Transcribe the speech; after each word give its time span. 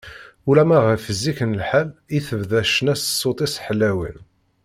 Ulamma 0.49 0.79
ɣef 0.87 1.03
zik 1.21 1.39
n 1.49 1.57
lḥal 1.61 1.89
i 2.17 2.19
tebda 2.27 2.61
ccna 2.69 2.95
s 2.97 3.03
ṣṣut-is 3.11 3.55
ḥlawen. 3.65 4.17